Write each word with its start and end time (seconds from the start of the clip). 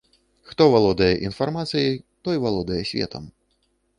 Хто 0.51 0.63
валодае 0.75 1.09
інфармацыяй, 1.27 1.95
той 2.27 2.35
валодае 2.45 2.81
светам. 2.95 3.23